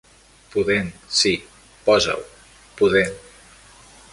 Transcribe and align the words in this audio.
Pudent, 0.53 0.87
sí, 1.17 1.33
posa-ho: 1.91 2.25
pudent. 2.81 3.15